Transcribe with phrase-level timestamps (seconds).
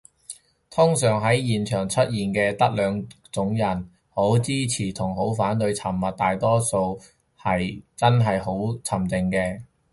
[0.71, 6.99] 通常喺現場出現嘅得兩種人，好支持同好反對，沉默大多數
[7.39, 9.61] 係真係好靜嘅